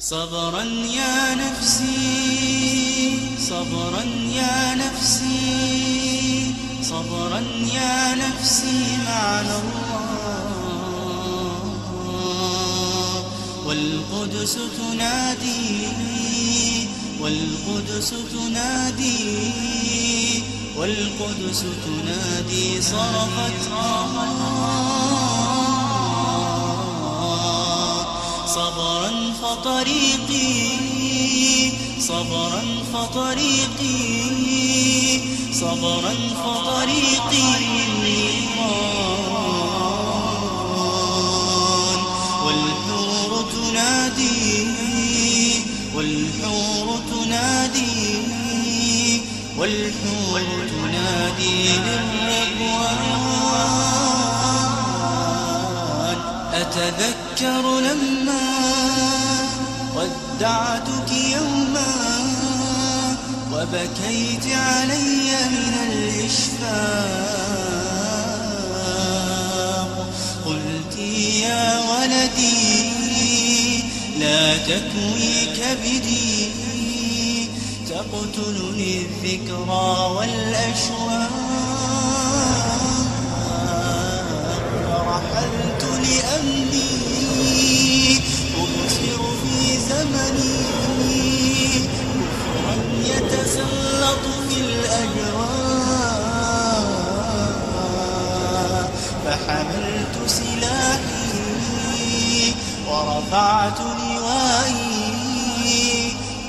[0.00, 3.18] صبرا يا نفسي
[3.48, 7.40] صبرا يا نفسي صبرا
[7.74, 10.40] يا نفسي معنا الله.
[13.66, 15.88] والقدس تنادي
[17.20, 19.20] والقدس تنادي
[20.76, 23.68] والقدس تنادي صرخت
[28.54, 29.10] صبرا
[29.42, 30.52] فطريقي
[32.00, 34.00] صبرا فطريقي
[35.52, 36.14] صبرا
[36.44, 37.50] فطريقي.
[42.44, 44.66] والحور تنادي
[45.94, 47.92] والحور تنادي
[49.58, 51.56] والحور تنادي
[51.86, 53.69] للرضوان.
[56.70, 58.40] أتذكر لما
[59.96, 61.92] ودعتك يوما
[63.52, 66.70] وبكيت علي من الإشفاق.
[70.46, 70.96] قلت
[71.42, 72.90] يا ولدي
[74.18, 76.48] لا تكوي كبدي
[77.88, 81.09] تقتلني الذكرى والأشواق
[99.30, 101.38] فحملت سلاحي
[102.88, 104.96] ورفعت لوائي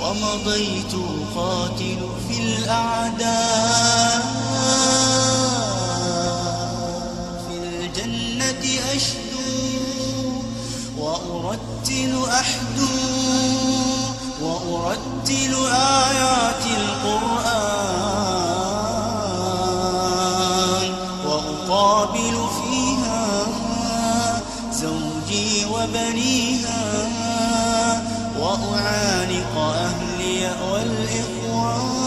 [0.00, 0.94] ومضيت
[1.34, 4.22] قاتل في الأعداء.
[7.48, 10.42] في الجنة أشدو
[10.98, 12.88] وأرتل أحدو
[14.42, 15.52] وأرتل
[16.06, 17.07] آيات القرآن.
[28.62, 30.40] وأعانق أهلي
[30.72, 31.98] والإخوان.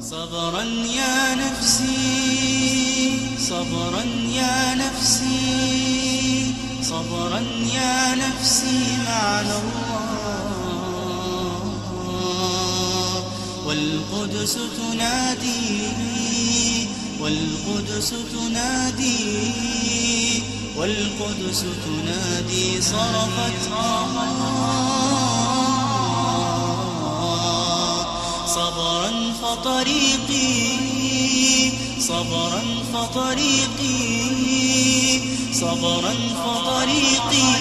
[0.00, 0.62] صبرا
[1.00, 1.98] يا نفسي
[3.48, 7.40] صبرا يا نفسي صبرا
[7.74, 10.02] يا نفسي معنا الله.
[13.66, 15.68] والقدس تنادي
[17.20, 19.52] والقدس تنادي.
[20.76, 23.62] والقدس تنادي صرخت
[28.46, 30.52] صبرا فطريقي
[32.00, 32.62] صبرا
[32.92, 34.02] فطريقي
[35.52, 37.52] صبرا فطريقي.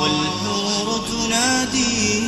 [0.00, 2.22] والحور تنادي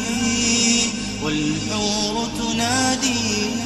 [1.23, 3.60] والحور تنادي.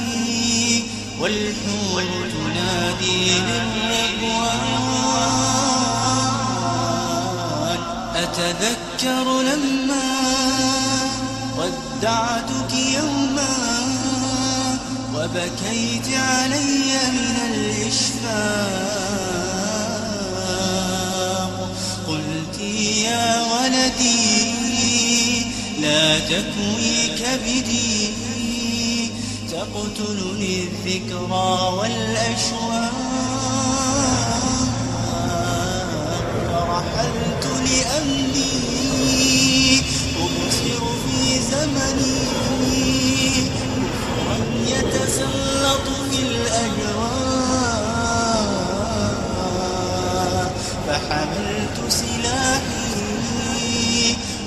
[1.24, 4.58] والحور تنادي للرضوان
[8.16, 10.08] أتذكر لما
[11.58, 13.54] ودعتك يوما
[15.14, 18.74] وبكيت علي من الإشفاق.
[22.08, 22.58] قلت
[23.04, 24.34] يا ولدي
[25.80, 27.94] لا تكوي كبدي.
[29.54, 32.92] تقتلني الذكرى والأشواق
[36.48, 38.54] فرحلت لأمني
[40.18, 42.18] أبصر في زمني
[43.78, 47.84] كفرا يتسلط في الأجواء
[50.86, 53.04] فحملت سلاحي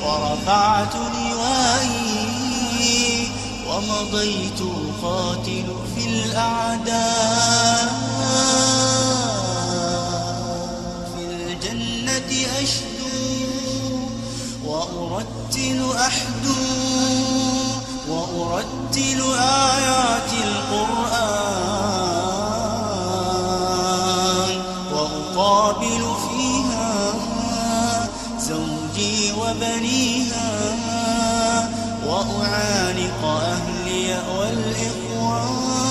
[0.04, 2.28] ورفعت لوائي.
[3.78, 4.62] ومضيت
[5.04, 5.66] قاتل
[5.96, 7.88] في الأعداء
[11.16, 12.32] في الجنة
[12.62, 13.98] أشدو
[14.66, 16.56] وأرتل أحدو
[18.10, 21.38] وأرتل آيات القرآن
[24.94, 27.14] وأقابل فيها
[28.40, 30.17] زوجي وبنيها
[32.18, 35.87] وأعانق أهلي والإخوان